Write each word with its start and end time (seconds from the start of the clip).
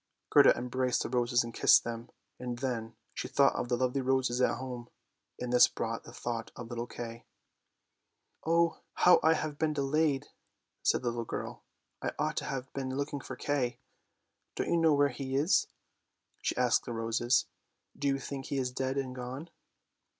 Gerda 0.31 0.57
em 0.57 0.67
braced 0.67 1.03
the 1.03 1.09
roses 1.09 1.43
and 1.43 1.53
kissed 1.53 1.83
them, 1.83 2.09
and 2.39 2.57
then 2.57 2.95
she 3.13 3.27
thought 3.27 3.53
of 3.53 3.69
the 3.69 3.77
lovely 3.77 4.01
roses 4.01 4.41
at 4.41 4.57
home, 4.57 4.89
and 5.39 5.53
this 5.53 5.67
brought 5.67 6.05
the 6.05 6.11
thought 6.11 6.49
of 6.55 6.69
little 6.71 6.87
Kay." 6.87 7.27
Oh, 8.43 8.79
how 8.95 9.19
I 9.21 9.33
have 9.35 9.59
been 9.59 9.73
delayed," 9.73 10.25
said 10.81 11.03
the 11.03 11.09
little 11.09 11.23
girl," 11.23 11.61
I 12.01 12.13
ought 12.17 12.37
to 12.37 12.45
have 12.45 12.73
been 12.73 12.97
looking 12.97 13.19
for 13.21 13.35
Kay! 13.35 13.77
Don't 14.55 14.71
you 14.71 14.77
know 14.77 14.95
where 14.95 15.09
he 15.09 15.35
is?" 15.35 15.67
she 16.41 16.57
asked 16.57 16.83
the 16.85 16.93
roses." 16.93 17.45
Do 17.95 18.07
you 18.07 18.17
think 18.17 18.47
he 18.47 18.57
is 18.57 18.71
dead 18.71 18.97
and 18.97 19.15
gone? 19.15 19.51